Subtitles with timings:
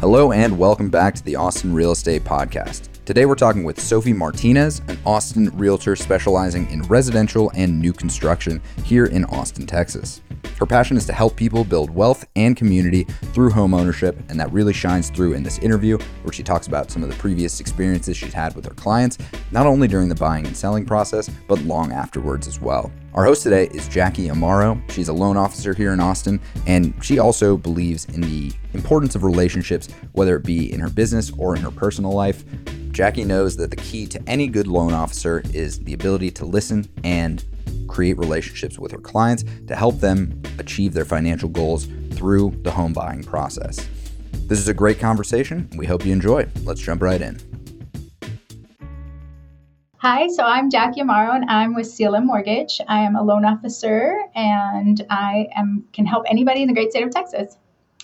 [0.00, 2.87] Hello, and welcome back to the Austin Real Estate Podcast.
[3.08, 8.60] Today we're talking with Sophie Martinez, an Austin realtor specializing in residential and new construction
[8.84, 10.20] here in Austin, Texas.
[10.58, 14.52] Her passion is to help people build wealth and community through home ownership, and that
[14.52, 18.14] really shines through in this interview where she talks about some of the previous experiences
[18.14, 19.16] she's had with her clients,
[19.52, 22.92] not only during the buying and selling process, but long afterwards as well.
[23.14, 24.78] Our host today is Jackie Amaro.
[24.90, 29.24] She's a loan officer here in Austin, and she also believes in the importance of
[29.24, 32.44] relationships, whether it be in her business or in her personal life.
[32.90, 36.88] Jackie knows that the key to any good loan officer is the ability to listen
[37.04, 37.44] and
[37.86, 42.92] create relationships with her clients to help them achieve their financial goals through the home
[42.92, 43.88] buying process.
[44.46, 45.68] This is a great conversation.
[45.76, 46.48] We hope you enjoy.
[46.64, 47.38] Let's jump right in.
[49.98, 52.80] Hi, so I'm Jackie Amaro and I'm with CLM Mortgage.
[52.86, 57.02] I am a loan officer and I am can help anybody in the great state
[57.02, 57.56] of Texas.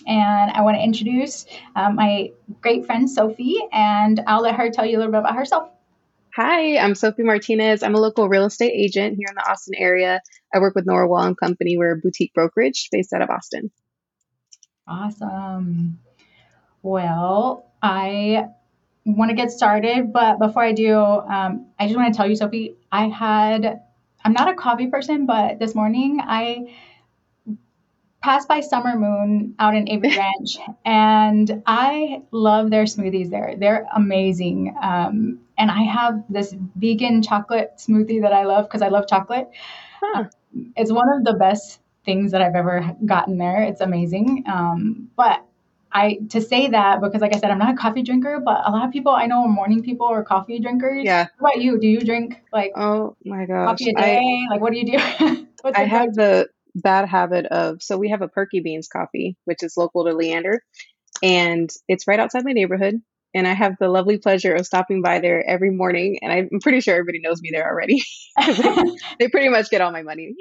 [0.05, 4.85] And I want to introduce um, my great friend Sophie, and I'll let her tell
[4.85, 5.69] you a little bit about herself.
[6.35, 7.81] Hi, I'm Sophie Martinez.
[7.81, 10.21] I'm a local real estate agent here in the Austin area.
[10.53, 11.77] I work with Norwell and Company.
[11.77, 13.71] We're a boutique brokerage based out of Austin.
[14.87, 15.99] Awesome.
[16.83, 18.49] Well, I
[19.05, 22.35] want to get started, but before I do, um, I just want to tell you,
[22.35, 23.81] Sophie, I had,
[24.23, 26.75] I'm not a coffee person, but this morning I
[28.25, 33.53] passed by Summer Moon out in Avery Ranch, and I love their smoothies there.
[33.55, 34.75] They're amazing.
[34.81, 39.47] Um, and I have this vegan chocolate smoothie that I love because I love chocolate.
[40.01, 40.21] Huh.
[40.21, 43.61] Um, it's one of the best things that I've ever gotten there.
[43.61, 44.43] It's amazing.
[44.51, 45.45] Um, but
[45.91, 48.71] I to say that because like I said, I'm not a coffee drinker, but a
[48.71, 51.05] lot of people I know are morning people or coffee drinkers.
[51.05, 51.27] Yeah.
[51.37, 51.79] What about you?
[51.79, 54.45] Do you drink like oh my gosh coffee a day?
[54.49, 54.97] I, like what do you do?
[55.75, 59.77] I have the bad habit of so we have a Perky Beans coffee, which is
[59.77, 60.61] local to Leander,
[61.23, 63.01] and it's right outside my neighborhood.
[63.33, 66.79] And I have the lovely pleasure of stopping by there every morning, and I'm pretty
[66.79, 68.01] sure everybody knows me there already.
[69.19, 70.35] they pretty much get all my money.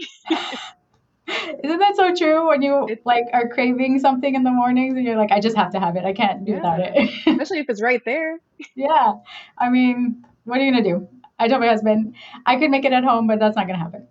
[1.27, 5.17] Isn't that so true when you like are craving something in the mornings and you're
[5.17, 6.05] like, I just have to have it.
[6.05, 6.57] I can't do yeah.
[6.59, 7.11] without it.
[7.27, 8.39] Especially if it's right there.
[8.75, 9.15] yeah.
[9.59, 11.09] I mean, what are you gonna do?
[11.39, 14.07] I told my husband I could make it at home, but that's not gonna happen.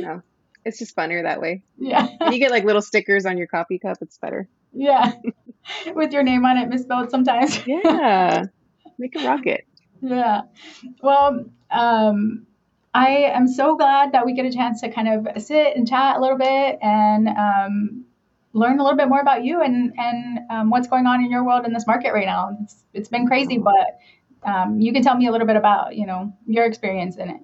[0.00, 0.22] no.
[0.64, 1.62] It's just funner that way.
[1.78, 2.08] Yeah.
[2.30, 4.48] you get like little stickers on your coffee cup, it's better.
[4.72, 5.12] Yeah.
[5.94, 7.66] With your name on it misspelled sometimes.
[7.66, 8.44] yeah.
[8.98, 9.66] Make a rocket.
[10.02, 10.42] Yeah.
[11.02, 12.46] Well, um,
[12.92, 16.16] I am so glad that we get a chance to kind of sit and chat
[16.16, 18.04] a little bit and um,
[18.52, 21.44] learn a little bit more about you and and um, what's going on in your
[21.44, 22.56] world in this market right now.
[22.62, 23.98] It's it's been crazy, but
[24.42, 27.40] um, you can tell me a little bit about you know your experience in it.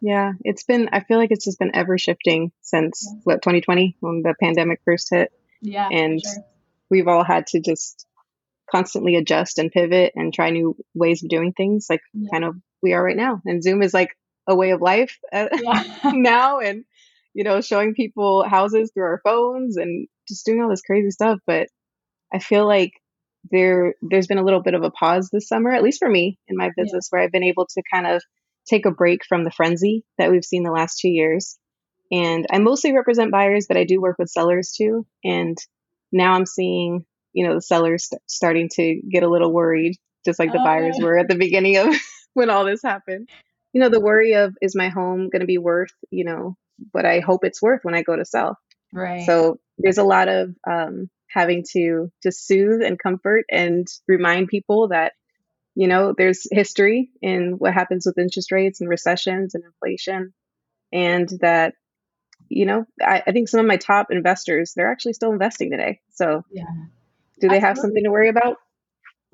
[0.00, 3.20] Yeah, it's been, I feel like it's just been ever shifting since yeah.
[3.24, 5.30] what, 2020 when the pandemic first hit.
[5.60, 5.88] Yeah.
[5.90, 6.44] And sure.
[6.90, 8.06] we've all had to just
[8.70, 12.28] constantly adjust and pivot and try new ways of doing things like yeah.
[12.32, 13.42] kind of we are right now.
[13.44, 14.16] And Zoom is like
[14.46, 15.84] a way of life uh, yeah.
[16.14, 16.84] now and,
[17.34, 21.38] you know, showing people houses through our phones and just doing all this crazy stuff.
[21.46, 21.68] But
[22.32, 22.92] I feel like
[23.50, 26.38] there, there's been a little bit of a pause this summer, at least for me
[26.48, 28.22] in my business, where I've been able to kind of
[28.70, 31.58] take a break from the frenzy that we've seen the last two years.
[32.12, 35.06] And I mostly represent buyers, but I do work with sellers too.
[35.22, 35.58] And
[36.12, 40.38] now I'm seeing, you know, the sellers st- starting to get a little worried, just
[40.38, 41.94] like the oh, buyers were at the beginning of
[42.34, 43.28] when all this happened.
[43.72, 46.56] You know, the worry of is my home going to be worth, you know,
[46.92, 48.56] what I hope it's worth when I go to sell.
[48.92, 49.24] Right.
[49.24, 54.88] So there's a lot of um, having to just soothe and comfort and remind people
[54.88, 55.12] that
[55.80, 60.34] you know, there's history in what happens with interest rates and recessions and inflation,
[60.92, 61.72] and that,
[62.50, 66.00] you know, I, I think some of my top investors, they're actually still investing today.
[66.10, 66.64] So, yeah.
[67.40, 67.60] do they Absolutely.
[67.60, 68.58] have something to worry about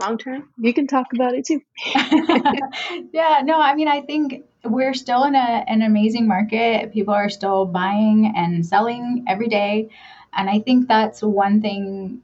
[0.00, 0.48] long term?
[0.56, 1.62] You can talk about it too.
[3.12, 6.92] yeah, no, I mean, I think we're still in a, an amazing market.
[6.92, 9.90] People are still buying and selling every day.
[10.32, 12.22] And I think that's one thing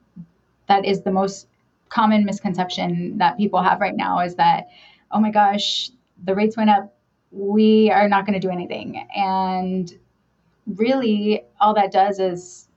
[0.69, 1.49] that is the most
[1.93, 4.69] common misconception that people have right now is that,
[5.11, 5.91] oh my gosh,
[6.25, 6.95] the rates went up.
[7.31, 9.07] We are not going to do anything.
[9.15, 9.93] And
[10.67, 12.69] really, all that does is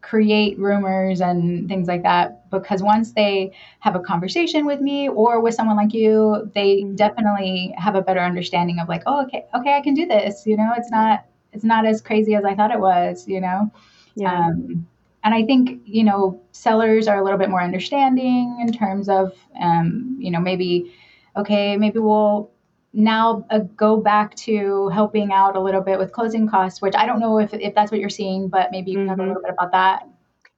[0.00, 5.40] create rumors and things like that because once they have a conversation with me or
[5.40, 6.94] with someone like you they mm-hmm.
[6.94, 10.56] definitely have a better understanding of like oh okay okay i can do this you
[10.56, 13.70] know it's not it's not as crazy as i thought it was you know
[14.16, 14.46] yeah.
[14.48, 14.86] Um,
[15.22, 19.32] and I think you know sellers are a little bit more understanding in terms of
[19.60, 20.94] um, you know maybe
[21.36, 22.50] okay maybe we'll
[22.92, 27.06] now uh, go back to helping out a little bit with closing costs, which I
[27.06, 29.10] don't know if if that's what you're seeing, but maybe you can mm-hmm.
[29.10, 29.28] talk a mm-hmm.
[29.28, 30.08] little bit about that.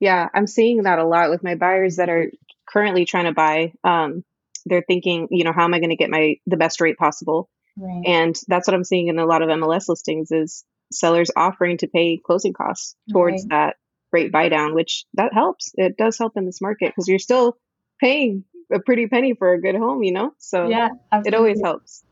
[0.01, 2.31] Yeah, I'm seeing that a lot with my buyers that are
[2.69, 4.25] currently trying to buy, um,
[4.67, 7.49] they're thinking, you know, how am I going to get my the best rate possible?
[7.77, 8.03] Right.
[8.07, 11.89] And that's what I'm seeing in a lot of MLS listings is sellers offering to
[11.89, 13.51] pay closing costs towards right.
[13.51, 13.77] that
[14.13, 15.73] rate buy down, which that helps.
[15.75, 17.57] It does help in this market because you're still
[18.01, 20.33] paying a pretty penny for a good home, you know?
[20.39, 21.29] So yeah, absolutely.
[21.29, 22.05] it always helps.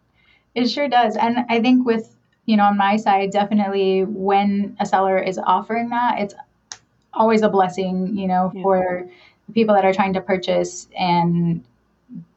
[0.55, 1.17] It sure does.
[1.17, 2.17] And I think with,
[2.47, 6.35] you know, on my side, definitely when a seller is offering that, it's
[7.13, 8.63] always a blessing, you know, yeah.
[8.63, 9.09] for
[9.55, 11.65] people that are trying to purchase and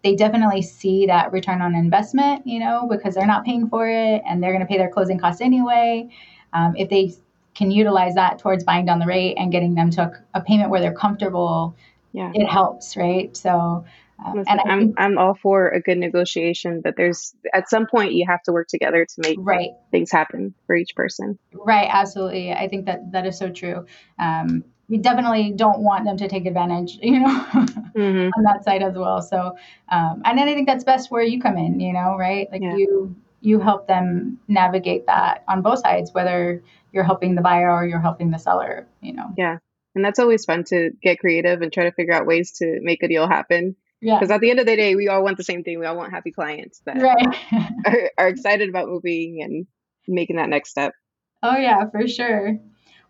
[0.03, 4.21] they definitely see that return on investment, you know, because they're not paying for it
[4.27, 6.07] and they're going to pay their closing costs anyway.
[6.53, 7.15] Um, if they
[7.55, 10.69] can utilize that towards buying down the rate and getting them to a, a payment
[10.69, 11.75] where they're comfortable,
[12.11, 12.31] yeah.
[12.33, 13.35] it helps, right?
[13.35, 13.85] So,
[14.25, 18.13] um, and I'm think, I'm all for a good negotiation, but there's at some point
[18.13, 19.71] you have to work together to make right.
[19.91, 21.37] things happen for each person.
[21.53, 22.53] Right, absolutely.
[22.53, 23.85] I think that that is so true.
[24.19, 28.29] Um, we definitely don't want them to take advantage, you know, mm-hmm.
[28.37, 29.21] on that side as well.
[29.21, 29.57] So,
[29.89, 32.47] um, and then I think that's best where you come in, you know, right?
[32.51, 32.75] Like yeah.
[32.75, 36.63] you you help them navigate that on both sides, whether
[36.93, 39.33] you're helping the buyer or you're helping the seller, you know.
[39.37, 39.57] Yeah.
[39.95, 43.03] And that's always fun to get creative and try to figure out ways to make
[43.03, 43.75] a deal happen.
[44.01, 44.17] Yeah.
[44.17, 45.77] Because at the end of the day, we all want the same thing.
[45.77, 47.37] We all want happy clients that right.
[47.85, 49.67] are, are excited about moving and
[50.07, 50.93] making that next step.
[51.41, 52.57] Oh, yeah, for sure.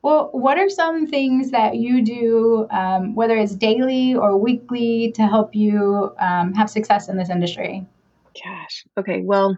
[0.01, 5.27] Well, what are some things that you do, um, whether it's daily or weekly, to
[5.27, 7.85] help you um, have success in this industry?
[8.43, 8.83] Gosh.
[8.97, 9.21] Okay.
[9.23, 9.57] Well,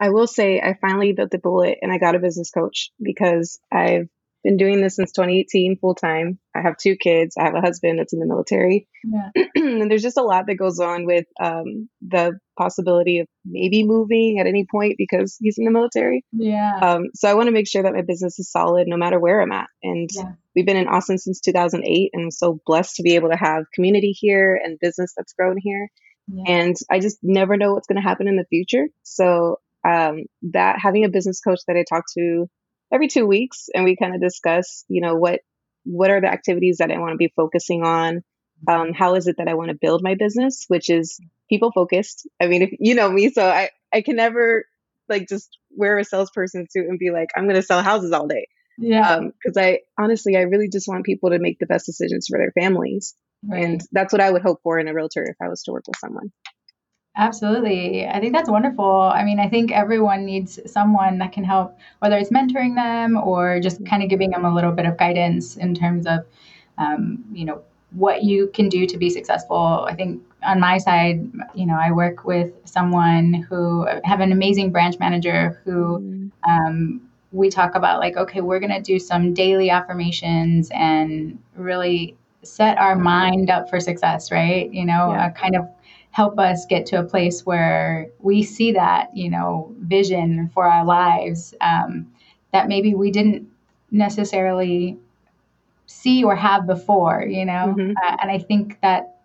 [0.00, 3.58] I will say I finally bit the bullet and I got a business coach because
[3.72, 4.08] I've
[4.44, 6.38] been doing this since 2018 full time.
[6.54, 7.36] I have two kids.
[7.36, 8.88] I have a husband that's in the military.
[9.04, 9.30] Yeah.
[9.56, 14.38] and there's just a lot that goes on with um, the possibility of maybe moving
[14.40, 16.24] at any point because he's in the military.
[16.32, 16.78] Yeah.
[16.80, 19.42] Um, so I want to make sure that my business is solid no matter where
[19.42, 19.68] I'm at.
[19.82, 20.32] And yeah.
[20.54, 23.64] we've been in Austin since 2008 and I'm so blessed to be able to have
[23.74, 25.90] community here and business that's grown here.
[26.28, 26.44] Yeah.
[26.46, 28.86] And I just never know what's going to happen in the future.
[29.02, 29.56] So
[29.88, 32.48] um, that having a business coach that I talk to
[32.92, 35.40] every two weeks and we kind of discuss, you know, what
[35.84, 38.22] what are the activities that I want to be focusing on?
[38.68, 41.18] Um, how is it that I want to build my business, which is
[41.48, 42.28] people focused.
[42.40, 44.64] I mean, if you know me, so I I can never
[45.08, 48.26] like just wear a salesperson suit and be like, I'm going to sell houses all
[48.26, 48.48] day.
[48.76, 49.20] Yeah.
[49.20, 52.38] Because um, I honestly, I really just want people to make the best decisions for
[52.38, 53.64] their families, right.
[53.64, 55.84] and that's what I would hope for in a realtor if I was to work
[55.86, 56.30] with someone.
[57.18, 58.06] Absolutely.
[58.06, 59.10] I think that's wonderful.
[59.12, 63.58] I mean, I think everyone needs someone that can help, whether it's mentoring them or
[63.58, 66.20] just kind of giving them a little bit of guidance in terms of,
[66.78, 67.60] um, you know,
[67.90, 69.84] what you can do to be successful.
[69.88, 74.70] I think on my side, you know, I work with someone who have an amazing
[74.70, 76.50] branch manager who mm-hmm.
[76.50, 77.00] um,
[77.32, 82.78] we talk about like, okay, we're going to do some daily affirmations and really set
[82.78, 84.72] our mind up for success, right?
[84.72, 85.30] You know, yeah.
[85.30, 85.68] kind of
[86.10, 90.84] help us get to a place where we see that you know vision for our
[90.84, 92.10] lives um,
[92.52, 93.48] that maybe we didn't
[93.90, 94.96] necessarily
[95.86, 97.92] see or have before you know mm-hmm.
[98.02, 99.16] uh, and i think that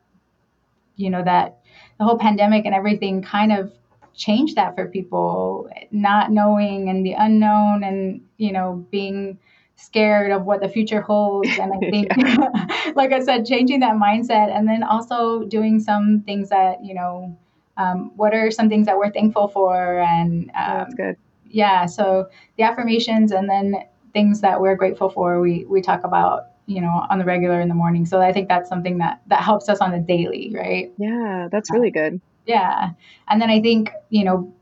[0.95, 1.57] you know that
[1.97, 3.71] the whole pandemic and everything kind of
[4.15, 9.37] changed that for people not knowing and the unknown and you know being
[9.75, 11.49] scared of what the future holds.
[11.59, 12.07] And I think,
[12.95, 17.37] like I said, changing that mindset and then also doing some things that, you know,
[17.77, 19.99] um, what are some things that we're thankful for?
[19.99, 21.17] And um, oh, that's good.
[21.49, 21.85] Yeah.
[21.85, 23.75] So the affirmations and then
[24.13, 27.67] things that we're grateful for, we, we talk about you know on the regular in
[27.67, 30.93] the morning so i think that's something that that helps us on the daily right
[30.97, 32.91] yeah that's really good yeah
[33.27, 34.53] and then i think you know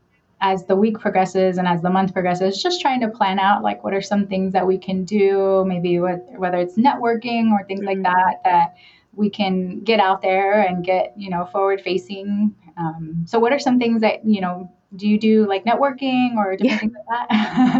[0.42, 3.84] as the week progresses and as the month progresses, just trying to plan out like
[3.84, 7.80] what are some things that we can do, maybe with, whether it's networking or things
[7.80, 7.86] mm-hmm.
[7.86, 8.74] like that, that
[9.14, 12.52] we can get out there and get, you know, forward facing.
[12.76, 16.56] Um, so what are some things that, you know, do you do like networking or
[16.56, 16.78] different yeah.
[16.78, 17.28] things like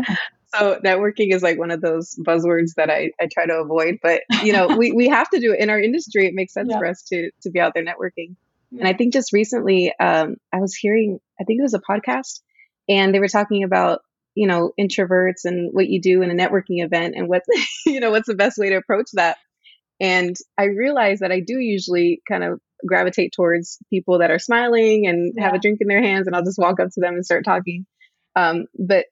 [0.06, 0.18] that?
[0.54, 4.22] so networking is like one of those buzzwords that I, I try to avoid, but
[4.44, 6.28] you know, we, we have to do it in our industry.
[6.28, 6.78] It makes sense yeah.
[6.78, 8.36] for us to, to be out there networking.
[8.70, 8.80] Yeah.
[8.80, 12.40] And I think just recently, um, I was hearing, I think it was a podcast
[12.88, 14.00] and they were talking about
[14.34, 17.42] you know introverts and what you do in a networking event and what
[17.86, 19.36] you know what's the best way to approach that
[20.00, 25.06] and i realized that i do usually kind of gravitate towards people that are smiling
[25.06, 25.44] and yeah.
[25.44, 27.44] have a drink in their hands and i'll just walk up to them and start
[27.44, 27.86] talking
[28.34, 29.06] um, but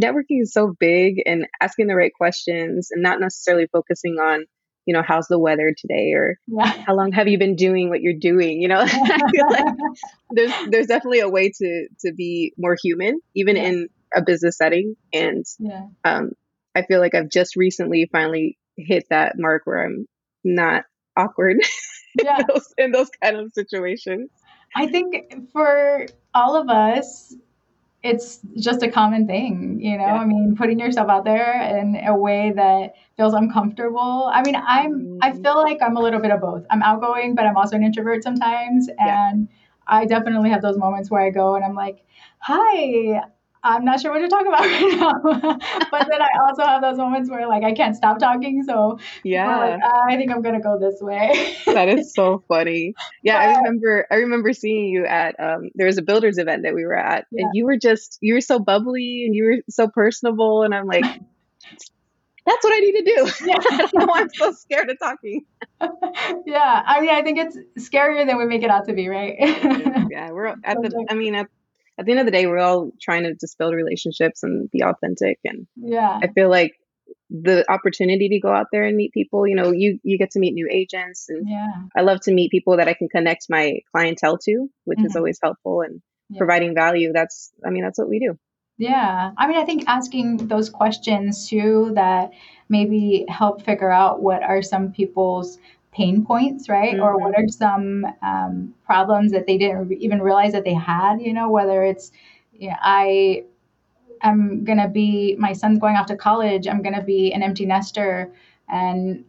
[0.00, 4.46] networking is so big and asking the right questions and not necessarily focusing on
[4.86, 6.66] you know, how's the weather today or yeah.
[6.86, 8.62] how long have you been doing what you're doing?
[8.62, 8.78] You know,
[9.50, 9.74] like
[10.30, 13.62] there's there's definitely a way to to be more human, even yeah.
[13.64, 14.96] in a business setting.
[15.12, 15.88] And yeah.
[16.04, 16.32] um,
[16.74, 20.06] I feel like I've just recently finally hit that mark where I'm
[20.44, 20.84] not
[21.16, 21.56] awkward
[22.22, 22.38] yeah.
[22.38, 24.30] in, those, in those kind of situations.
[24.74, 27.34] I think for all of us,
[28.06, 30.04] it's just a common thing, you know.
[30.04, 30.22] Yeah.
[30.22, 34.30] I mean, putting yourself out there in a way that feels uncomfortable.
[34.32, 35.42] I mean, I'm I mm-hmm.
[35.42, 36.64] feel like I'm a little bit of both.
[36.70, 39.54] I'm outgoing, but I'm also an introvert sometimes, and yeah.
[39.86, 42.04] I definitely have those moments where I go and I'm like,
[42.38, 43.22] "Hi,
[43.66, 45.58] I'm not sure what to talk about right now.
[45.90, 48.62] but then I also have those moments where like I can't stop talking.
[48.62, 51.56] So yeah, like, I think I'm gonna go this way.
[51.66, 52.94] that is so funny.
[53.22, 54.06] Yeah, but, I remember.
[54.10, 57.26] I remember seeing you at um, there was a builders event that we were at,
[57.30, 57.44] yeah.
[57.44, 60.86] and you were just you were so bubbly and you were so personable, and I'm
[60.86, 61.04] like.
[62.46, 63.44] That's what I need to do.
[63.44, 63.86] Yeah.
[63.94, 65.44] no, I'm so scared of talking.
[66.46, 67.58] yeah, I mean, I think it's
[67.88, 69.34] scarier than we make it out to be, right?
[70.08, 71.06] yeah, we're at the.
[71.10, 71.48] I mean, at
[71.98, 74.82] at the end of the day, we're all trying to just build relationships and be
[74.82, 75.38] authentic.
[75.44, 76.72] And yeah, I feel like
[77.30, 80.38] the opportunity to go out there and meet people, you know, you you get to
[80.38, 83.80] meet new agents, and yeah, I love to meet people that I can connect my
[83.92, 85.06] clientele to, which mm-hmm.
[85.06, 86.38] is always helpful and yeah.
[86.38, 87.12] providing value.
[87.12, 88.38] That's, I mean, that's what we do.
[88.78, 89.30] Yeah.
[89.36, 92.30] I mean, I think asking those questions too that
[92.68, 95.58] maybe help figure out what are some people's
[95.96, 96.94] pain points, right?
[96.94, 97.02] Mm-hmm.
[97.02, 101.32] Or what are some um, problems that they didn't even realize that they had, you
[101.32, 102.12] know, whether it's,
[102.52, 103.44] you know, I
[104.22, 107.42] am going to be, my son's going off to college, I'm going to be an
[107.42, 108.30] empty nester.
[108.68, 109.24] And,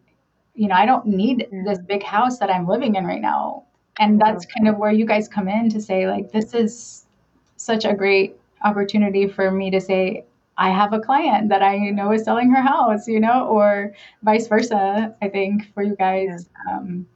[0.55, 1.63] you know, I don't need yeah.
[1.65, 3.63] this big house that I'm living in right now.
[3.99, 7.05] And that's kind of where you guys come in to say, like, this is
[7.55, 10.25] such a great opportunity for me to say,
[10.57, 14.47] I have a client that I know is selling her house, you know, or vice
[14.47, 16.49] versa, I think, for you guys.
[16.67, 16.77] Yeah.
[16.77, 17.07] Um,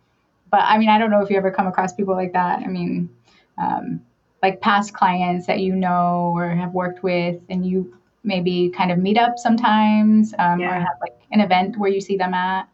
[0.51, 2.59] but I mean, I don't know if you ever come across people like that.
[2.59, 3.09] I mean,
[3.57, 4.01] um,
[4.43, 8.99] like past clients that you know or have worked with, and you maybe kind of
[8.99, 10.69] meet up sometimes um, yeah.
[10.69, 12.67] or have like an event where you see them at.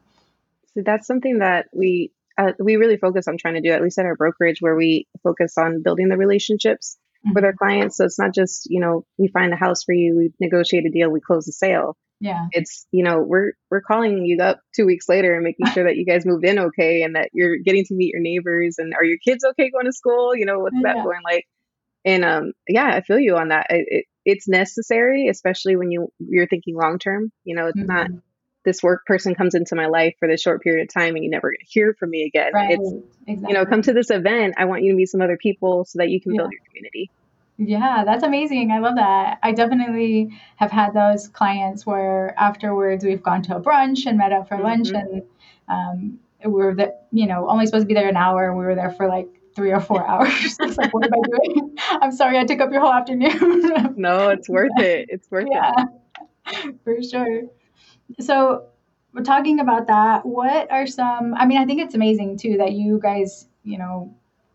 [0.73, 3.97] So that's something that we uh, we really focus on trying to do, at least
[3.97, 7.33] at our brokerage, where we focus on building the relationships mm-hmm.
[7.33, 7.97] with our clients.
[7.97, 10.91] So it's not just, you know, we find a house for you, we negotiate a
[10.91, 11.97] deal, we close the sale.
[12.19, 12.47] Yeah.
[12.51, 15.97] It's, you know, we're we're calling you up two weeks later and making sure that
[15.97, 19.03] you guys moved in okay and that you're getting to meet your neighbors and are
[19.03, 20.35] your kids okay going to school?
[20.35, 20.93] You know, what's yeah.
[20.93, 21.45] that going like?
[22.05, 23.67] And um yeah, I feel you on that.
[23.69, 27.31] It, it, it's necessary, especially when you you're thinking long term.
[27.43, 27.87] You know, it's mm-hmm.
[27.87, 28.09] not
[28.67, 31.29] this work person comes into my life for this short period of time and you
[31.29, 32.51] never hear from me again.
[32.53, 32.71] Right.
[32.71, 32.93] It's
[33.25, 33.47] exactly.
[33.47, 34.55] you know, come to this event.
[34.57, 36.41] I want you to meet some other people so that you can yeah.
[36.41, 37.09] build your community.
[37.57, 38.71] Yeah, that's amazing.
[38.71, 39.39] I love that.
[39.41, 44.33] I definitely have had those clients where afterwards we've gone to a brunch and met
[44.33, 44.65] up for mm-hmm.
[44.65, 45.23] lunch and
[45.69, 48.75] um, we were the, you know, only supposed to be there an hour we were
[48.75, 50.57] there for like three or four hours.
[50.59, 51.75] it's like, what am I doing?
[51.89, 53.95] I'm sorry, I took up your whole afternoon.
[53.95, 55.07] no, it's worth it.
[55.09, 55.71] It's worth yeah,
[56.45, 56.75] it.
[56.83, 57.43] For sure.
[58.19, 58.65] So
[59.13, 60.25] we're talking about that.
[60.25, 64.13] What are some, I mean, I think it's amazing too that you guys, you know,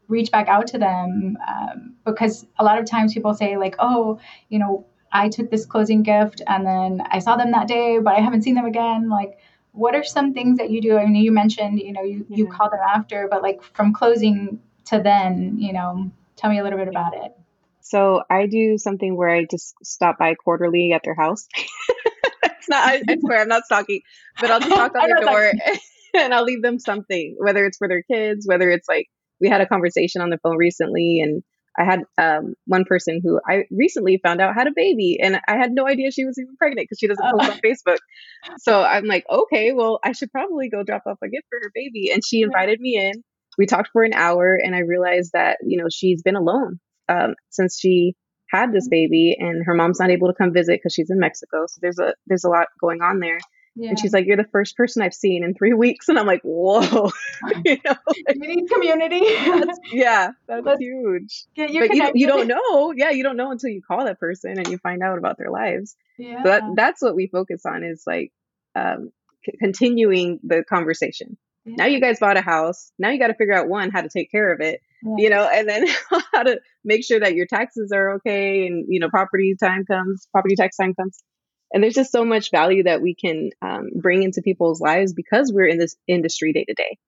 [0.09, 4.21] reach back out to them um, because a lot of times people say like, oh,
[4.49, 8.15] you know, I took this closing gift and then I saw them that day, but
[8.15, 9.09] I haven't seen them again.
[9.09, 9.39] Like,
[9.73, 10.99] what are some things that you do?
[10.99, 14.61] I mean, you mentioned, you know, you, you called them after, but like from closing
[14.87, 17.33] to then, you know, tell me a little bit about it.
[17.81, 21.49] So I do something where I just stop by quarterly at their house.
[22.63, 24.01] it's not, I, I, swear I'm not stalking,
[24.41, 25.53] but I'll just knock on their door
[26.15, 29.09] and I'll leave them something, whether it's for their kids, whether it's like
[29.41, 31.43] we had a conversation on the phone recently and
[31.79, 35.57] I had um, one person who I recently found out had a baby, and I
[35.57, 37.97] had no idea she was even pregnant because she doesn't post on Facebook.
[38.59, 41.71] So I'm like, okay, well, I should probably go drop off a gift for her
[41.75, 42.11] baby.
[42.13, 43.25] And she invited me in.
[43.57, 46.79] We talked for an hour, and I realized that you know she's been alone
[47.09, 48.17] um, since she
[48.53, 51.65] had this baby, and her mom's not able to come visit because she's in Mexico.
[51.67, 53.39] So there's a there's a lot going on there.
[53.75, 53.89] Yeah.
[53.89, 56.43] And she's like, "You're the first person I've seen in three weeks," and I'm like,
[56.43, 57.11] "Whoa!"
[57.65, 59.21] you know, like, you need community.
[59.21, 61.45] that's, yeah, that's Let's huge.
[61.57, 62.93] Get you but you, you, don't know.
[62.95, 65.51] Yeah, you don't know until you call that person and you find out about their
[65.51, 65.97] lives.
[66.19, 66.43] Yeah.
[66.43, 68.33] So that, that's what we focus on is like
[68.75, 69.11] um,
[69.47, 71.39] c- continuing the conversation.
[71.65, 71.77] Yeah.
[71.79, 72.93] Now you guys bought a house.
[72.99, 75.15] Now you got to figure out one how to take care of it, yeah.
[75.19, 75.87] you know, and then
[76.33, 80.29] how to make sure that your taxes are okay and you know property time comes,
[80.33, 81.19] property tax time comes.
[81.75, 85.51] And there's just so much value that we can um, bring into people's lives because
[85.51, 86.99] we're in this industry day to day.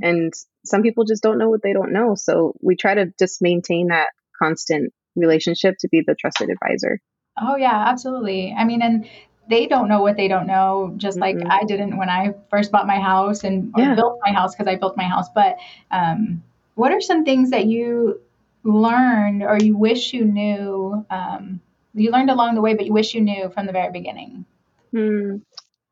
[0.00, 0.32] And
[0.64, 2.14] some people just don't know what they don't know.
[2.14, 4.08] So we try to just maintain that
[4.42, 6.98] constant relationship to be the trusted advisor.
[7.38, 8.54] Oh yeah absolutely.
[8.56, 9.06] I mean and
[9.48, 11.48] they don't know what they don't know just like mm-hmm.
[11.48, 13.94] i didn't when i first bought my house and yeah.
[13.94, 15.28] built my house because i built my house.
[15.32, 15.56] But
[15.92, 16.42] um,
[16.76, 18.20] what are some things that you
[18.62, 21.60] learned or you wish you knew um,
[21.94, 24.44] you learned along the way, but you wish you knew from the very beginning?
[24.92, 25.38] Hmm.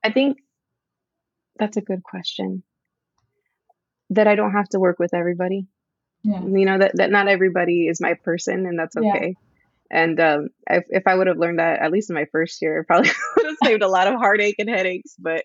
[0.05, 0.39] I think
[1.59, 2.63] that's a good question.
[4.11, 5.67] that I don't have to work with everybody.
[6.23, 6.43] Yeah.
[6.43, 9.37] You know that that not everybody is my person, and that's okay.
[9.37, 9.99] Yeah.
[10.03, 12.85] And um, if, if I would have learned that at least in my first year,
[12.85, 15.15] probably would have saved a lot of heartache and headaches.
[15.19, 15.45] But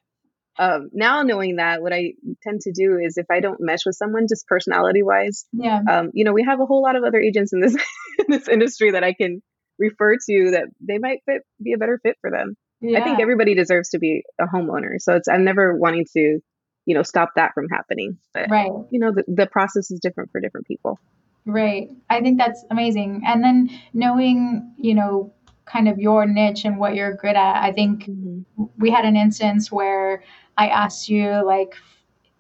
[0.60, 2.14] um, now knowing that, what I
[2.44, 6.10] tend to do is if I don't mesh with someone, just personality wise, yeah, um,
[6.14, 7.76] you know, we have a whole lot of other agents in this
[8.20, 9.42] in this industry that I can
[9.80, 12.56] refer to that they might fit, be a better fit for them.
[12.82, 13.00] Yeah.
[13.00, 16.40] I think everybody deserves to be a homeowner, so it's I'm never wanting to,
[16.86, 18.18] you know, stop that from happening.
[18.34, 21.00] But right, you know, the, the process is different for different people.
[21.46, 21.88] Right.
[22.10, 23.24] I think that's amazing.
[23.26, 25.34] And then knowing, you know,
[25.72, 27.64] kind of your niche and what you're good at.
[27.64, 28.64] I think mm-hmm.
[28.78, 30.24] we had an instance where
[30.60, 31.76] I asked you like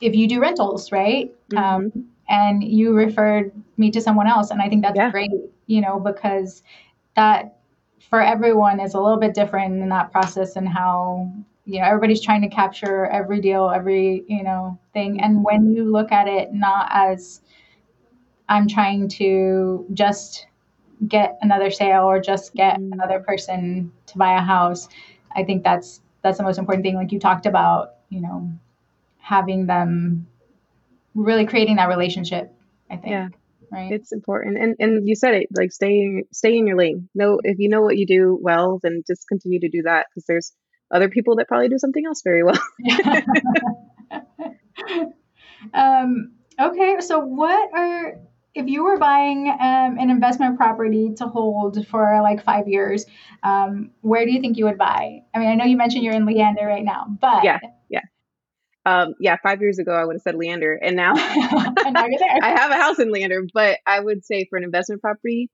[0.01, 1.33] if you do rentals, right?
[1.49, 1.57] Mm-hmm.
[1.57, 5.09] Um, and you referred me to someone else, and I think that's yeah.
[5.09, 5.31] great,
[5.65, 6.61] you know, because
[7.15, 7.57] that
[8.09, 11.31] for everyone is a little bit different in that process and how
[11.65, 15.89] you know everybody's trying to capture every deal, every you know thing, and when you
[15.89, 17.41] look at it not as
[18.49, 20.47] I'm trying to just
[21.07, 22.93] get another sale or just get mm-hmm.
[22.93, 24.89] another person to buy a house,
[25.35, 26.95] I think that's that's the most important thing.
[26.95, 28.51] Like you talked about, you know,
[29.17, 30.27] having them
[31.15, 32.53] really creating that relationship.
[32.89, 33.11] I think.
[33.11, 33.29] Yeah.
[33.71, 33.91] Right.
[33.91, 37.07] It's important, and and you said it like stay stay in your lane.
[37.13, 40.25] No, if you know what you do well, then just continue to do that because
[40.25, 40.53] there's
[40.89, 42.59] other people that probably do something else very well.
[45.75, 48.15] um, okay, so what are
[48.55, 53.05] if you were buying um, an investment property to hold for like five years,
[53.43, 55.21] um, where do you think you would buy?
[55.33, 58.01] I mean, I know you mentioned you're in Leander right now, but yeah, yeah,
[58.85, 59.37] um, yeah.
[59.41, 62.39] Five years ago, I would have said Leander, and now, and now you're there.
[62.41, 65.49] I have a house in Leander, but I would say for an investment property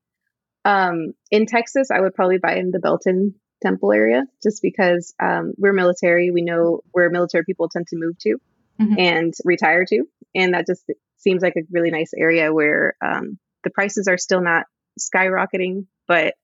[0.63, 5.53] um, in Texas, I would probably buy in the Belton Temple area, just because um,
[5.57, 6.31] we're military.
[6.31, 8.37] We know where military people tend to move to.
[8.77, 8.99] Mm-hmm.
[8.99, 10.03] and retire to.
[10.35, 10.83] And that just
[11.25, 14.65] seems like a really nice area where um, the prices are still not
[14.99, 16.35] skyrocketing, but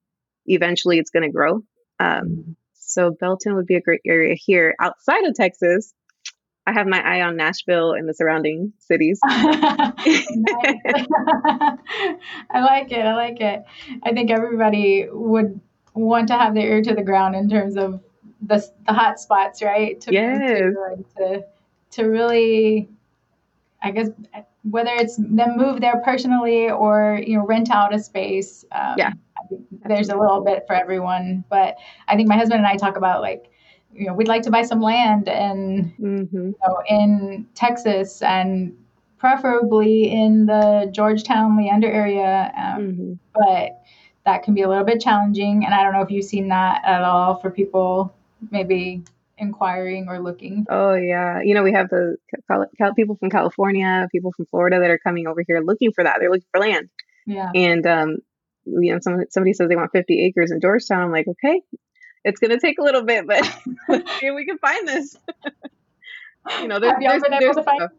[0.46, 1.62] eventually it's going to grow.
[2.00, 4.76] Um, so Belton would be a great area here.
[4.82, 5.94] Outside of Texas,
[6.65, 9.20] I have my eye on Nashville and the surrounding cities.
[9.24, 9.94] I
[12.54, 13.06] like it.
[13.06, 13.63] I like it.
[14.04, 15.62] I think everybody would
[15.94, 18.02] want to have their ear to the ground in terms of
[18.41, 20.02] the the hot spots, right?
[20.02, 20.74] To, yes.
[21.17, 21.46] To,
[21.91, 22.89] to really,
[23.82, 24.10] I guess,
[24.63, 28.65] whether it's them move there personally or you know rent out a space.
[28.71, 29.12] Um, yeah,
[29.86, 31.43] there's a little bit for everyone.
[31.50, 31.76] But
[32.08, 33.50] I think my husband and I talk about like
[33.93, 36.38] you know we'd like to buy some land and mm-hmm.
[36.38, 38.76] you know, in Texas and
[39.17, 42.52] preferably in the Georgetown Leander area.
[42.58, 43.13] Um, mm-hmm.
[43.34, 43.82] But
[44.26, 46.82] that can be a little bit challenging, and I don't know if you've seen that
[46.86, 48.13] at all for people
[48.50, 49.04] maybe
[49.41, 50.65] inquiring or looking?
[50.69, 52.15] Oh yeah, you know we have the
[52.95, 56.17] people from California, people from Florida that are coming over here looking for that.
[56.19, 56.89] They're looking for land.
[57.25, 57.49] Yeah.
[57.54, 58.17] And um,
[58.65, 61.04] you know, some, somebody says they want 50 acres in Georgetown.
[61.04, 61.62] I'm like, okay,
[62.23, 65.15] it's gonna take a little bit, but see if we can find this.
[66.60, 67.89] you know, there's, have you been able to find?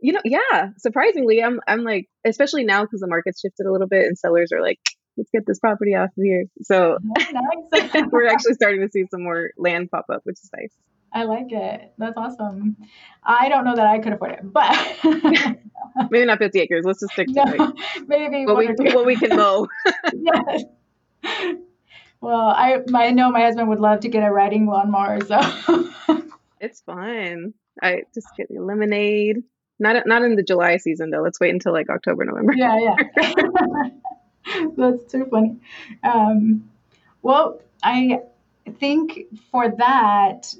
[0.00, 0.70] You know, yeah.
[0.78, 4.52] Surprisingly, I'm I'm like, especially now because the market's shifted a little bit and sellers
[4.52, 4.78] are like,
[5.18, 6.44] let's get this property off of here.
[6.62, 7.92] So nice.
[8.12, 10.72] we're actually starting to see some more land pop up, which is nice.
[11.12, 11.92] I like it.
[11.98, 12.76] That's awesome.
[13.24, 14.98] I don't know that I could afford it, but
[16.10, 16.84] maybe not 50 acres.
[16.84, 17.74] Let's just stick to no, it.
[18.08, 19.66] Maybe what we, what we can mow.
[20.14, 20.64] yes.
[22.20, 25.40] Well, I I know my husband would love to get a riding lawnmower, so
[26.60, 27.54] it's fun.
[27.82, 29.38] I just get the lemonade.
[29.78, 31.22] Not not in the July season though.
[31.22, 32.54] Let's wait until like October, November.
[32.56, 33.88] Yeah, yeah.
[34.76, 35.56] That's too funny.
[36.02, 36.70] Um,
[37.22, 38.20] well, I
[38.78, 40.54] think for that,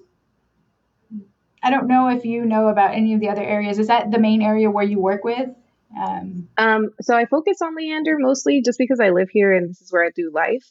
[1.62, 3.79] I don't know if you know about any of the other areas.
[3.79, 5.51] Is that the main area where you work with?
[5.98, 9.81] Um, um, so I focus on Leander mostly just because I live here and this
[9.81, 10.64] is where I do life.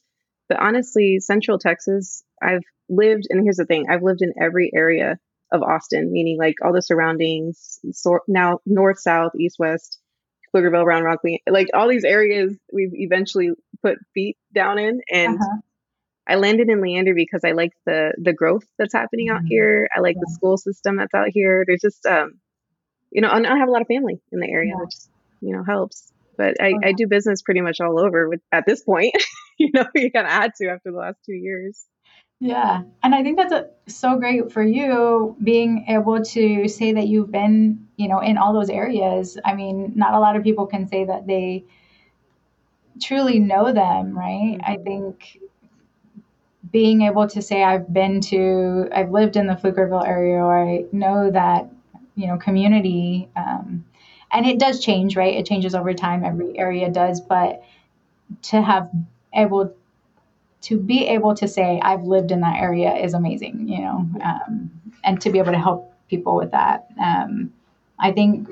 [0.47, 5.17] But honestly, Central Texas, I've lived, and here's the thing I've lived in every area
[5.51, 9.99] of Austin, meaning like all the surroundings, so now north, south, east, west,
[10.58, 15.02] Pflugerville, Round Rock, like all these areas we've eventually put feet down in.
[15.12, 15.58] And uh-huh.
[16.28, 19.48] I landed in Leander because I like the the growth that's happening out mm-hmm.
[19.48, 19.89] here.
[19.96, 20.24] I like yeah.
[20.26, 21.63] the school system that's out here.
[21.65, 22.39] There's just um,
[23.12, 24.84] you know, I have a lot of family in the area, yeah.
[24.84, 24.96] which
[25.41, 26.12] you know helps.
[26.38, 29.15] But I, I do business pretty much all over with, at this point.
[29.58, 31.84] you know, you kind of had to after the last two years.
[32.39, 32.84] Yeah.
[33.02, 37.32] And I think that's a, so great for you being able to say that you've
[37.32, 39.38] been, you know, in all those areas.
[39.43, 41.63] I mean, not a lot of people can say that they
[43.02, 44.58] truly know them, right?
[44.60, 44.71] Mm-hmm.
[44.71, 45.39] I think
[46.71, 50.86] being able to say I've been to, I've lived in the Pflugerville area, or I
[50.91, 51.69] know that,
[52.15, 53.30] you know, community.
[53.36, 53.86] Um,
[54.32, 55.36] and it does change, right?
[55.36, 56.23] It changes over time.
[56.23, 57.63] Every area does, but
[58.43, 58.91] to have
[59.34, 59.73] able
[60.62, 64.72] to be able to say I've lived in that area is amazing, you know, um,
[65.04, 66.88] and to be able to help people with that.
[67.02, 67.54] Um,
[68.00, 68.50] I think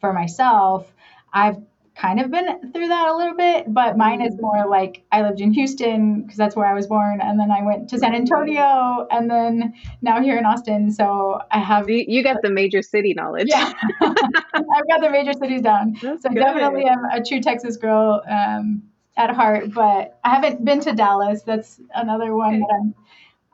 [0.00, 0.90] for myself,
[1.32, 1.58] I've
[1.94, 5.40] kind of been through that a little bit, but mine is more like I lived
[5.40, 9.06] in Houston because that's where I was born, and then I went to San Antonio,
[9.10, 10.90] and then now here in Austin.
[10.90, 13.48] So I have you, you got the major city knowledge.
[13.48, 15.96] Yeah, I've got the major cities down.
[16.02, 16.36] That's so good.
[16.36, 18.82] definitely am a true Texas girl um,
[19.22, 21.42] at heart, but I haven't been to Dallas.
[21.42, 22.94] That's another one that I'm.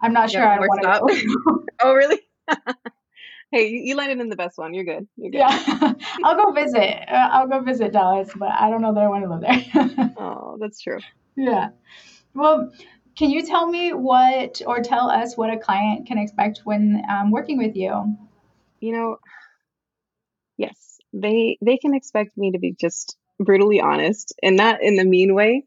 [0.01, 1.65] I'm not sure I want to go.
[1.83, 2.21] oh, really?
[3.51, 4.75] Hey, you, landed in the best one.
[4.75, 5.09] You're good.
[5.17, 5.39] You're good.
[5.39, 7.11] Yeah, I'll go visit.
[7.11, 10.15] Uh, I'll go visit Dallas, but I don't know that I want to live there.
[10.19, 10.99] oh, that's true.
[11.35, 11.71] Yeah.
[12.35, 12.71] Well,
[13.17, 17.31] can you tell me what, or tell us what a client can expect when um,
[17.31, 18.19] working with you?
[18.81, 19.17] You know,
[20.59, 25.05] yes, they they can expect me to be just brutally honest, and not in the
[25.05, 25.65] mean way,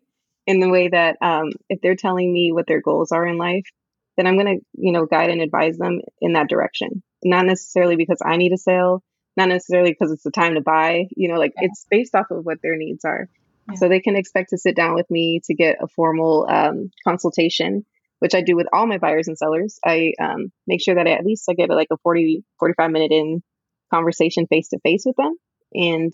[0.47, 3.65] in the way that um, if they're telling me what their goals are in life,
[4.17, 7.95] then I'm going to, you know, guide and advise them in that direction not necessarily
[7.95, 9.03] because I need a sale,
[9.37, 11.07] not necessarily because it's the time to buy.
[11.15, 11.67] You know, like yeah.
[11.67, 13.27] it's based off of what their needs are.
[13.69, 13.75] Yeah.
[13.75, 17.85] So they can expect to sit down with me to get a formal um, consultation,
[18.19, 19.79] which I do with all my buyers and sellers.
[19.85, 23.11] I um, make sure that I, at least I get like a 40, 45 minute
[23.11, 23.43] in
[23.93, 25.35] conversation face to face with them
[25.73, 26.13] and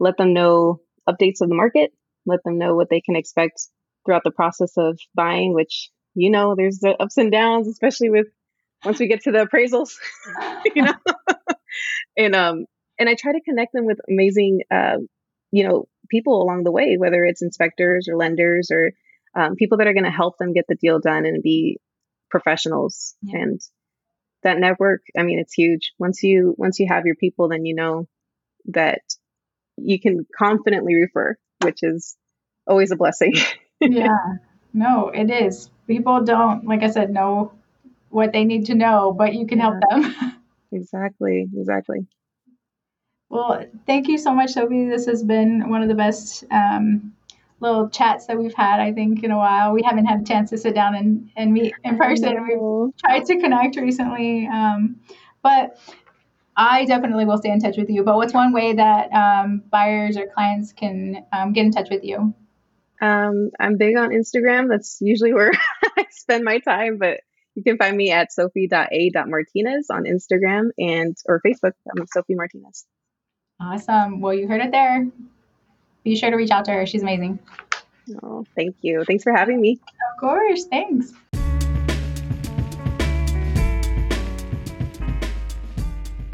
[0.00, 1.92] let them know updates of the market,
[2.26, 3.68] let them know what they can expect
[4.04, 8.26] throughout the process of buying, which you know there's the ups and downs, especially with
[8.84, 9.94] once we get to the appraisals,
[10.74, 10.94] you know.
[12.16, 12.66] and um
[12.98, 14.98] and I try to connect them with amazing uh,
[15.50, 18.92] you know people along the way, whether it's inspectors or lenders or
[19.34, 21.78] um, people that are going to help them get the deal done and be
[22.30, 23.14] professionals.
[23.22, 23.40] Yeah.
[23.40, 23.60] And
[24.42, 25.92] that network, I mean, it's huge.
[25.98, 28.06] Once you once you have your people, then you know
[28.66, 29.00] that
[29.82, 32.16] you can confidently refer, which is
[32.66, 33.34] always a blessing.
[33.80, 34.36] yeah.
[34.72, 35.70] No, it is.
[35.86, 37.52] People don't, like I said, know
[38.10, 39.64] what they need to know, but you can yeah.
[39.64, 40.36] help them.
[40.72, 42.06] exactly, exactly.
[43.30, 44.88] Well, thank you so much, Sophie.
[44.88, 47.12] This has been one of the best um,
[47.60, 49.72] little chats that we've had, I think, in a while.
[49.72, 52.46] We haven't had a chance to sit down and, and meet in person.
[52.46, 54.46] We've tried to connect recently.
[54.46, 55.00] Um,
[55.42, 55.78] but
[56.58, 58.02] I definitely will stay in touch with you.
[58.02, 62.02] But what's one way that um, buyers or clients can um, get in touch with
[62.02, 62.34] you?
[63.00, 64.68] Um, I'm big on Instagram.
[64.68, 65.52] That's usually where
[65.96, 67.20] I spend my time, but
[67.54, 71.72] you can find me at sophie.a.martinez on Instagram and or Facebook.
[71.96, 72.86] I'm Sophie Martinez.
[73.60, 74.20] Awesome.
[74.20, 75.06] Well, you heard it there.
[76.02, 76.86] Be sure to reach out to her.
[76.86, 77.38] She's amazing.
[78.20, 79.04] Oh, thank you.
[79.04, 79.78] Thanks for having me.
[80.12, 80.64] Of course.
[80.64, 81.12] Thanks.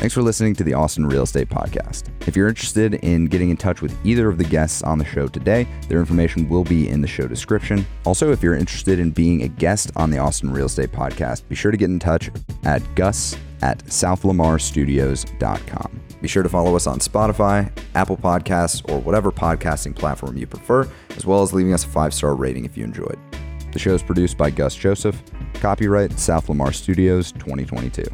[0.04, 2.10] Thanks for listening to the Austin Real Estate Podcast.
[2.28, 5.28] If you're interested in getting in touch with either of the guests on the show
[5.28, 7.86] today, their information will be in the show description.
[8.04, 11.54] Also, if you're interested in being a guest on the Austin Real Estate Podcast, be
[11.54, 12.30] sure to get in touch
[12.64, 16.00] at gus at southlamarstudios.com.
[16.20, 20.86] Be sure to follow us on Spotify, Apple Podcasts, or whatever podcasting platform you prefer,
[21.16, 23.18] as well as leaving us a five star rating if you enjoyed.
[23.72, 25.22] The show is produced by Gus Joseph.
[25.54, 28.04] Copyright South Lamar Studios 2022.